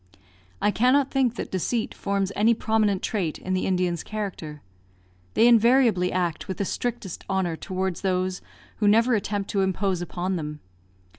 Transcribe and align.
I 0.63 0.71
cannot 0.71 1.11
think 1.11 1.35
that 1.35 1.51
deceit 1.51 1.93
forms 1.93 2.31
any 2.35 2.55
prominent 2.55 3.03
trait 3.03 3.37
in 3.37 3.53
the 3.53 3.67
Indian's 3.67 4.01
character. 4.01 4.63
They 5.35 5.47
invariably 5.47 6.11
act 6.11 6.47
with 6.47 6.57
the 6.57 6.65
strictest 6.65 7.23
honour 7.29 7.55
towards 7.55 8.01
those 8.01 8.41
who 8.77 8.87
never 8.87 9.13
attempt 9.13 9.51
to 9.51 9.61
impose 9.61 10.01
upon 10.01 10.37
them. 10.37 10.59